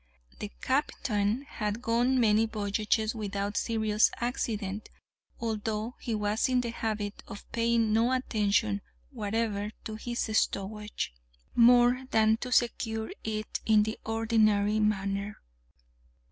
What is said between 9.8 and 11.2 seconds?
to his stowage,